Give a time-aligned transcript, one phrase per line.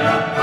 [0.00, 0.39] Yeah.